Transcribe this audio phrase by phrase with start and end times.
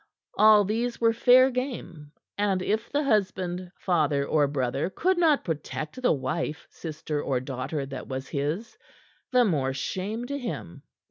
[0.33, 6.01] All these were fair game, and if the husband, father or brother could not protect
[6.01, 8.79] the wife, sister or daughter that was his,
[9.31, 10.81] the more shame to him.